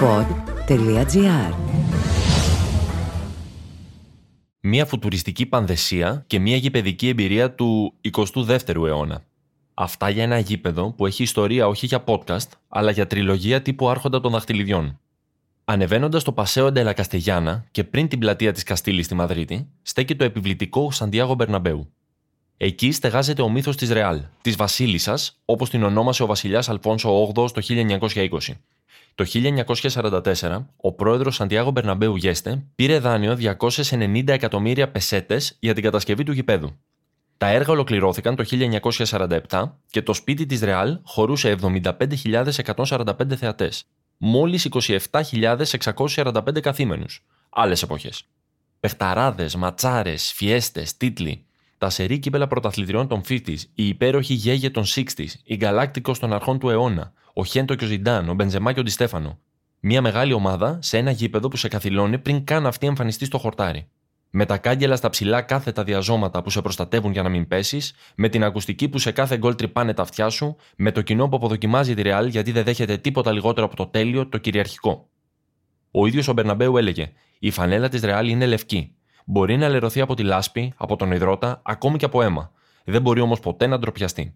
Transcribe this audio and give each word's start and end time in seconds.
pod.gr 0.00 1.54
Μια 4.60 4.86
φουτουριστική 4.86 5.46
πανδεσία 5.46 6.24
και 6.26 6.38
μια 6.38 6.56
γηπαιδική 6.56 7.08
εμπειρία 7.08 7.54
του 7.54 7.94
22ου 8.12 8.84
αιώνα. 8.86 9.24
Αυτά 9.74 10.08
για 10.10 10.22
ένα 10.22 10.38
γήπεδο 10.38 10.92
που 10.92 11.06
έχει 11.06 11.22
ιστορία 11.22 11.68
όχι 11.68 11.86
για 11.86 12.04
podcast, 12.06 12.48
αλλά 12.68 12.90
για 12.90 13.06
τριλογία 13.06 13.62
τύπου 13.62 13.88
Άρχοντα 13.88 14.20
των 14.20 14.32
Δαχτυλιδιών. 14.32 14.98
Ανεβαίνοντας 15.64 16.22
το 16.22 16.32
Πασέο 16.32 16.72
Ντελα 16.72 16.92
Καστεγιάνα 16.92 17.64
και 17.70 17.84
πριν 17.84 18.08
την 18.08 18.18
πλατεία 18.18 18.52
της 18.52 18.62
Καστήλης 18.62 19.04
στη 19.04 19.14
Μαδρίτη, 19.14 19.68
στέκει 19.82 20.16
το 20.16 20.24
επιβλητικό 20.24 20.90
Σαντιάγο 20.90 21.34
Μπερναμπέου. 21.34 21.92
Εκεί 22.56 22.92
στεγάζεται 22.92 23.42
ο 23.42 23.48
μύθος 23.48 23.76
της 23.76 23.90
Ρεάλ, 23.90 24.22
της 24.42 24.56
Βασίλισσας, 24.56 25.40
όπως 25.44 25.70
την 25.70 25.82
ονόμασε 25.82 26.22
ο 26.22 26.26
βασιλιάς 26.26 26.68
Αλφόνσο 26.68 27.32
VIII 27.34 27.50
το 27.52 27.60
1920. 27.60 28.38
Το 29.18 29.24
1944, 29.26 30.64
ο 30.76 30.92
πρόεδρος 30.92 31.34
Σαντιάγο 31.34 31.70
Μπερναμπέου 31.70 32.16
Γέστε 32.16 32.64
πήρε 32.74 32.98
δάνειο 32.98 33.36
290 33.60 34.28
εκατομμύρια 34.28 34.90
πεσέτες 34.90 35.56
για 35.60 35.74
την 35.74 35.82
κατασκευή 35.82 36.22
του 36.22 36.32
γηπέδου. 36.32 36.78
Τα 37.38 37.46
έργα 37.46 37.72
ολοκληρώθηκαν 37.72 38.36
το 38.36 38.44
1947 39.48 39.72
και 39.90 40.02
το 40.02 40.12
σπίτι 40.12 40.46
της 40.46 40.60
Ρεάλ 40.60 40.98
χωρούσε 41.04 41.56
75.145 41.62 43.34
θεατές, 43.36 43.84
μόλις 44.16 44.68
27.645 45.10 46.60
καθήμενους. 46.60 47.24
Άλλες 47.48 47.82
εποχές. 47.82 48.22
Πεχταράδες, 48.80 49.54
ματσάρες, 49.54 50.32
φιέστες, 50.32 50.96
τίτλοι, 50.96 51.44
τα 51.78 51.90
σερή 51.90 52.18
κύπελα 52.18 52.46
πρωταθλητριών 52.46 53.08
των 53.08 53.20
50s, 53.28 53.58
η 53.74 53.88
υπέροχη 53.88 54.34
γέγε 54.34 54.70
των 54.70 54.84
60s, 54.84 55.32
η 55.44 55.56
γκαλάκτικο 55.56 56.12
των 56.12 56.32
αρχών 56.32 56.58
του 56.58 56.70
αιώνα, 56.70 57.12
ο 57.32 57.44
Χέντο 57.44 57.74
και 57.74 57.84
ο 57.84 57.88
Ζιντάν, 57.88 58.28
ο 58.28 58.34
Μπενζεμά 58.34 58.72
και 58.72 58.80
ο 58.80 58.82
Ντιστέφανο. 58.82 59.38
Μια 59.80 60.00
μεγάλη 60.00 60.32
ομάδα 60.32 60.78
σε 60.82 60.98
ένα 60.98 61.10
γήπεδο 61.10 61.48
που 61.48 61.56
σε 61.56 61.68
καθυλώνει 61.68 62.18
πριν 62.18 62.44
καν 62.44 62.66
αυτή 62.66 62.86
εμφανιστεί 62.86 63.24
στο 63.24 63.38
χορτάρι. 63.38 63.88
Με 64.30 64.46
τα 64.46 64.58
κάγκελα 64.58 64.96
στα 64.96 65.10
ψηλά 65.10 65.42
κάθετα 65.42 65.84
διαζώματα 65.84 66.42
που 66.42 66.50
σε 66.50 66.60
προστατεύουν 66.60 67.12
για 67.12 67.22
να 67.22 67.28
μην 67.28 67.48
πέσεις, 67.48 67.94
με 68.14 68.28
την 68.28 68.44
ακουστική 68.44 68.88
που 68.88 68.98
σε 68.98 69.12
κάθε 69.12 69.36
γκολ 69.36 69.54
τρυπάνε 69.54 69.94
τα 69.94 70.02
αυτιά 70.02 70.28
σου, 70.28 70.56
με 70.76 70.92
το 70.92 71.02
κοινό 71.02 71.28
που 71.28 71.36
αποδοκιμάζει 71.36 71.94
τη 71.94 72.02
Ρεάλ 72.02 72.26
γιατί 72.26 72.52
δεν 72.52 72.64
δέχεται 72.64 72.96
τίποτα 72.96 73.32
λιγότερο 73.32 73.66
από 73.66 73.76
το 73.76 73.86
τέλειο, 73.86 74.28
το 74.28 74.38
κυριαρχικό. 74.38 75.08
Ο 75.90 76.06
ίδιος 76.06 76.28
ο 76.28 76.32
Μπερναμπέου 76.32 76.76
έλεγε: 76.76 77.12
Η 77.38 77.50
φανέλα 77.50 77.88
της 77.88 78.00
Ρεάλ 78.00 78.28
είναι 78.28 78.46
λευκή. 78.46 78.92
Μπορεί 79.30 79.56
να 79.56 79.68
λερωθεί 79.68 80.00
από 80.00 80.14
τη 80.14 80.22
λάσπη, 80.22 80.72
από 80.76 80.96
τον 80.96 81.12
υδρότα, 81.12 81.60
ακόμη 81.62 81.98
και 81.98 82.04
από 82.04 82.22
αίμα. 82.22 82.50
Δεν 82.84 83.02
μπορεί 83.02 83.20
όμως 83.20 83.40
ποτέ 83.40 83.66
να 83.66 83.78
ντροπιαστεί. 83.78 84.34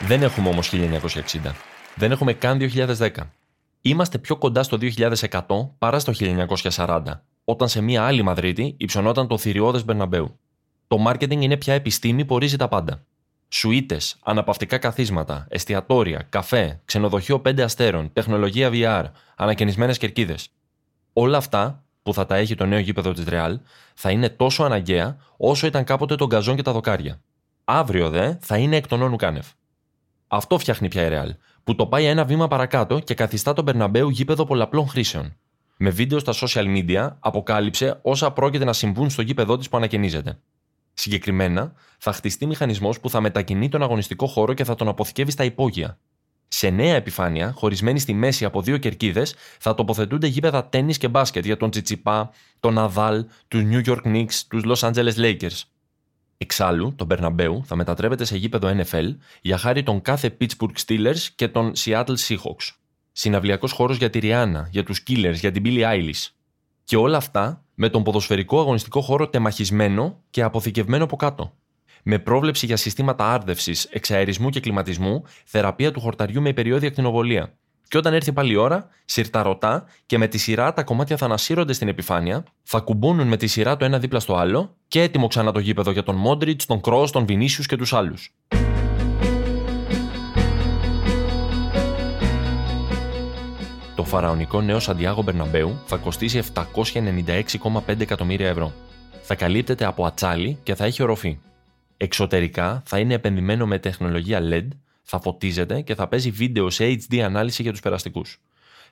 Δεν 0.00 0.22
έχουμε 0.22 0.48
όμως 0.48 0.70
1960. 0.72 1.52
Δεν 1.94 2.10
έχουμε 2.10 2.32
καν 2.32 2.58
2010. 2.58 3.08
Είμαστε 3.80 4.18
πιο 4.18 4.36
κοντά 4.36 4.62
στο 4.62 4.78
2100 4.80 5.40
παρά 5.78 5.98
στο 5.98 6.12
1940, 6.74 7.02
όταν 7.44 7.68
σε 7.68 7.80
μία 7.80 8.04
άλλη 8.04 8.22
Μαδρίτη 8.22 8.74
υψωνόταν 8.78 9.28
το 9.28 9.38
θηριώδες 9.38 9.84
Μπερναμπέου. 9.84 10.38
Το 10.86 10.98
μάρκετινγκ 10.98 11.42
είναι 11.42 11.56
πια 11.56 11.74
επιστήμη 11.74 12.24
που 12.24 12.34
ορίζει 12.34 12.56
τα 12.56 12.68
πάντα. 12.68 13.02
Σουίτες, 13.48 14.16
αναπαυτικά 14.22 14.78
καθίσματα, 14.78 15.46
εστιατόρια, 15.50 16.26
καφέ, 16.28 16.80
ξενοδοχείο 16.84 17.42
5 17.44 17.60
αστέρων, 17.60 18.12
τεχνολογία 18.12 18.70
VR, 18.72 19.04
ανακαινισμένες 19.36 19.98
κερκίδες. 19.98 20.48
Όλα 21.12 21.36
αυτά 21.36 21.84
που 22.02 22.14
θα 22.14 22.26
τα 22.26 22.36
έχει 22.36 22.54
το 22.54 22.66
νέο 22.66 22.78
γήπεδο 22.78 23.12
της 23.12 23.24
Ρεάλ 23.24 23.60
θα 23.94 24.10
είναι 24.10 24.28
τόσο 24.28 24.64
αναγκαία 24.64 25.16
όσο 25.36 25.66
ήταν 25.66 25.84
κάποτε 25.84 26.14
τον 26.14 26.26
γκαζόν 26.26 26.56
και 26.56 26.62
τα 26.62 26.72
δοκάρια. 26.72 27.20
Αύριο 27.64 28.10
δε 28.10 28.34
θα 28.40 28.56
είναι 28.56 28.76
εκ 28.76 28.86
των 28.86 29.02
όνου 29.02 29.16
κάνευ. 29.16 29.46
Αυτό 30.26 30.58
φτιάχνει 30.58 30.88
πια 30.88 31.04
η 31.04 31.08
Real, 31.12 31.30
που 31.64 31.74
το 31.74 31.86
πάει 31.86 32.04
ένα 32.04 32.24
βήμα 32.24 32.48
παρακάτω 32.48 32.98
και 32.98 33.14
καθιστά 33.14 33.52
τον 33.52 33.64
Μπερναμπέου 33.64 34.08
γήπεδο 34.08 34.44
πολλαπλών 34.44 34.88
χρήσεων. 34.88 35.36
Με 35.76 35.90
βίντεο 35.90 36.18
στα 36.18 36.32
social 36.34 36.64
media 36.64 37.10
αποκάλυψε 37.18 37.98
όσα 38.02 38.30
πρόκειται 38.30 38.64
να 38.64 38.72
συμβούν 38.72 39.10
στο 39.10 39.22
γήπεδό 39.22 39.56
της 39.56 39.68
που 39.68 39.76
ανακαινίζεται. 39.76 40.38
Συγκεκριμένα, 41.00 41.72
θα 41.98 42.12
χτιστεί 42.12 42.46
μηχανισμός 42.46 43.00
που 43.00 43.10
θα 43.10 43.20
μετακινεί 43.20 43.68
τον 43.68 43.82
αγωνιστικό 43.82 44.26
χώρο 44.26 44.54
και 44.54 44.64
θα 44.64 44.74
τον 44.74 44.88
αποθηκεύει 44.88 45.30
στα 45.30 45.44
υπόγεια. 45.44 45.98
Σε 46.48 46.70
νέα 46.70 46.94
επιφάνεια, 46.94 47.52
χωρισμένη 47.52 47.98
στη 47.98 48.12
μέση 48.12 48.44
από 48.44 48.62
δύο 48.62 48.76
κερκίδες, 48.76 49.34
θα 49.58 49.74
τοποθετούνται 49.74 50.26
γήπεδα 50.26 50.66
τέννη 50.68 50.94
και 50.94 51.08
μπάσκετ 51.08 51.44
για 51.44 51.56
τον 51.56 51.70
Τσιτσιπά, 51.70 52.30
τον 52.60 52.74
Ναδάλ, 52.74 53.26
τους 53.48 53.62
New 53.70 53.84
York 53.84 54.02
Knicks, 54.04 54.34
τους 54.48 54.62
Los 54.66 54.90
Angeles 54.90 55.14
Lakers. 55.16 55.62
Εξάλλου, 56.38 56.94
το 56.94 57.04
Μπερναμπέου 57.04 57.62
θα 57.66 57.76
μετατρέπεται 57.76 58.24
σε 58.24 58.36
γήπεδο 58.36 58.76
NFL 58.78 59.16
για 59.40 59.58
χάρη 59.58 59.82
των 59.82 60.02
κάθε 60.02 60.36
Pittsburgh 60.40 60.84
Steelers 60.86 61.20
και 61.34 61.48
των 61.48 61.72
Seattle 61.76 62.16
Seahawks. 62.28 62.74
Συναυλιακός 63.12 63.72
χώρος 63.72 63.96
για 63.96 64.10
τη 64.10 64.18
Rihanna, 64.22 64.62
για 64.70 64.82
τους 64.84 65.02
Killers, 65.06 65.34
για 65.34 65.52
την 65.52 65.62
Billie 65.66 65.94
Eilish. 65.94 66.26
Και 66.84 66.96
όλα 66.96 67.16
αυτά 67.16 67.62
με 67.80 67.88
τον 67.88 68.02
ποδοσφαιρικό 68.02 68.60
αγωνιστικό 68.60 69.00
χώρο 69.00 69.28
τεμαχισμένο 69.28 70.22
και 70.30 70.42
αποθηκευμένο 70.42 71.04
από 71.04 71.16
κάτω. 71.16 71.52
Με 72.02 72.18
πρόβλεψη 72.18 72.66
για 72.66 72.76
συστήματα 72.76 73.32
άρδευσης, 73.32 73.84
εξαερισμού 73.84 74.50
και 74.50 74.60
κλιματισμού, 74.60 75.22
θεραπεία 75.44 75.92
του 75.92 76.00
χορταριού 76.00 76.42
με 76.42 76.52
περιόδια 76.52 76.88
ακτινοβολία. 76.88 77.58
Και 77.88 77.98
όταν 77.98 78.14
έρθει 78.14 78.32
πάλι 78.32 78.52
η 78.52 78.56
ώρα, 78.56 78.88
σιρταρωτά 79.04 79.84
και 80.06 80.18
με 80.18 80.26
τη 80.26 80.38
σειρά 80.38 80.72
τα 80.72 80.82
κομμάτια 80.82 81.16
θα 81.16 81.24
ανασύρονται 81.24 81.72
στην 81.72 81.88
επιφάνεια, 81.88 82.44
θα 82.62 82.80
κουμπώνουν 82.80 83.26
με 83.26 83.36
τη 83.36 83.46
σειρά 83.46 83.76
το 83.76 83.84
ένα 83.84 83.98
δίπλα 83.98 84.20
στο 84.20 84.36
άλλο 84.36 84.76
και 84.88 85.02
έτοιμο 85.02 85.26
ξανά 85.26 85.52
το 85.52 85.58
γήπεδο 85.58 85.90
για 85.90 86.02
τον 86.02 86.16
Μόντριτς, 86.16 86.66
τον 86.66 86.80
Κρός, 86.80 87.10
τον 87.10 87.26
Βινίσιους 87.26 87.66
και 87.66 87.76
τους 87.76 87.92
άλλους. 87.92 88.34
Το 93.98 94.04
φαραωνικό 94.04 94.60
νέο 94.60 94.80
Σαντιάγο 94.80 95.22
Μπερναμπέου 95.22 95.78
θα 95.86 95.96
κοστίσει 95.96 96.42
796,5 96.54 98.00
εκατομμύρια 98.00 98.48
ευρώ. 98.48 98.72
Θα 99.22 99.34
καλύπτεται 99.34 99.84
από 99.84 100.04
ατσάλι 100.04 100.58
και 100.62 100.74
θα 100.74 100.84
έχει 100.84 101.02
οροφή. 101.02 101.38
Εξωτερικά 101.96 102.82
θα 102.86 102.98
είναι 102.98 103.14
επενδυμένο 103.14 103.66
με 103.66 103.78
τεχνολογία 103.78 104.40
LED 104.42 104.68
θα 105.02 105.20
φωτίζεται 105.20 105.80
και 105.80 105.94
θα 105.94 106.08
παίζει 106.08 106.30
βίντεο 106.30 106.70
σε 106.70 106.84
HD 106.84 107.18
ανάλυση 107.18 107.62
για 107.62 107.70
τους 107.70 107.80
περαστικούς. 107.80 108.40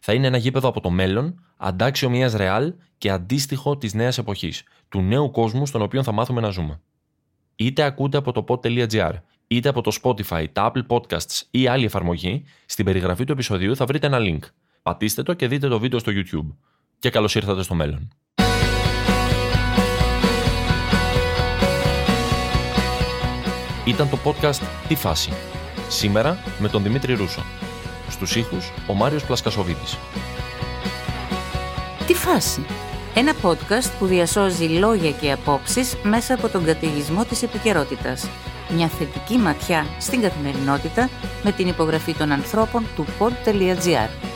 Θα 0.01 0.13
είναι 0.13 0.27
ένα 0.27 0.37
γήπεδο 0.37 0.69
από 0.69 0.81
το 0.81 0.91
μέλλον, 0.91 1.45
αντάξιο 1.57 2.11
μιας 2.11 2.33
ρεάλ 2.33 2.75
και 2.99 3.11
αντίστοιχο 3.11 3.77
της 3.77 3.95
νέας 3.95 4.19
εποχής, 4.19 4.63
του 4.89 5.01
νέου 5.01 5.31
κόσμου 5.31 5.67
στον 5.67 5.83
οποίο 5.83 6.03
θα 6.03 6.13
μάθουμε 6.13 6.41
να 6.41 6.51
ζούμε. 6.51 6.81
Είτε 7.57 7.83
ακούτε 7.83 8.17
από 8.17 8.33
το 8.33 8.45
pod.gr, 8.49 9.13
είτε 9.47 9.69
από 9.69 9.81
το 9.81 9.97
Spotify, 10.03 10.47
τα 10.53 10.73
Apple 10.73 10.87
Podcasts 10.87 11.43
ή 11.51 11.67
άλλη 11.67 11.85
εφαρμογή, 11.85 12.45
στην 12.67 12.85
περιγραφή 12.85 13.25
του 13.25 13.33
επεισοδίου 13.33 13.77
θα 13.77 13.85
βρείτε 13.87 14.07
ένα 14.07 14.19
link. 14.21 14.41
Πατήστε 14.87 15.23
το 15.23 15.35
και 15.35 15.49
δείτε 15.49 15.69
το 15.69 15.79
βίντεο 15.79 15.99
στο 15.99 16.13
YouTube. 16.15 16.55
Και 16.99 17.11
καλώς 17.11 17.35
ήρθατε 17.35 17.63
στο 17.63 17.75
μέλλον. 17.75 18.09
Ήταν 23.85 24.09
το 24.11 24.19
podcast 24.25 24.61
«Τι 24.89 24.95
φάση» 24.95 25.33
Σήμερα 25.89 26.39
με 26.59 26.69
τον 26.69 26.83
Δημήτρη 26.83 27.15
Ρούσο. 27.15 27.43
Στους 28.09 28.37
ήχους 28.37 28.73
ο 28.89 28.95
Μάριος 28.95 29.25
Πλασκασοβίτης. 29.25 29.99
Τι 32.07 32.15
φάση! 32.15 32.67
Ένα 33.15 33.33
podcast 33.43 33.93
που 33.99 34.07
διασώζει 34.07 34.65
λόγια 34.65 35.11
και 35.11 35.33
απόψεις 35.33 35.97
μέσα 36.03 36.35
από 36.35 36.49
τον 36.49 36.65
καταιγισμό 36.65 37.25
της 37.25 37.43
επικαιρότητας. 37.43 38.29
Μια 38.75 38.89
θετική 38.89 39.37
ματιά 39.37 39.87
στην 40.01 40.21
καθημερινότητα 40.21 41.09
με 41.45 41.53
την 41.53 41.69
υπογραφή 41.69 42.15
των 42.15 42.33
ανθρώπων 42.33 42.85
του 42.97 43.07
pod.gr. 43.19 44.36